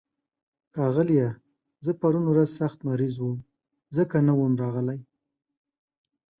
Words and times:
ښاغليه، 0.73 1.27
زه 1.85 1.91
پرون 1.99 2.25
ورځ 2.29 2.49
سخت 2.61 2.79
مريض 2.89 3.15
وم، 3.19 3.37
ځکه 3.97 4.15
نه 4.27 4.33
وم 4.39 4.53
راغلی. 4.61 4.99